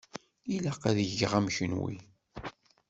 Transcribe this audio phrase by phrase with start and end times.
[0.55, 1.97] Ilaq ad geɣ am kunwi.